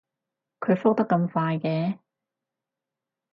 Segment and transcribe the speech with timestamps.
[0.59, 1.99] 佢覆得咁快嘅